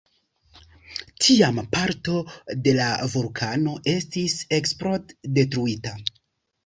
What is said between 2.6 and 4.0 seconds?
de la vulkano